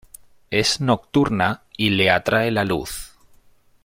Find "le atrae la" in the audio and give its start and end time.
1.91-2.65